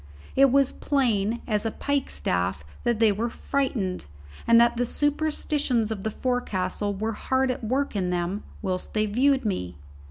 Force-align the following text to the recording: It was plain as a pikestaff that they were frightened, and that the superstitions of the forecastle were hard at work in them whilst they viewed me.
It 0.35 0.51
was 0.51 0.71
plain 0.71 1.43
as 1.45 1.63
a 1.63 1.69
pikestaff 1.69 2.63
that 2.85 2.97
they 2.97 3.11
were 3.11 3.29
frightened, 3.29 4.07
and 4.47 4.59
that 4.59 4.75
the 4.77 4.83
superstitions 4.87 5.91
of 5.91 6.01
the 6.01 6.09
forecastle 6.09 6.95
were 6.95 7.13
hard 7.13 7.51
at 7.51 7.63
work 7.63 7.95
in 7.95 8.09
them 8.09 8.41
whilst 8.63 8.95
they 8.95 9.05
viewed 9.05 9.45
me. 9.45 9.75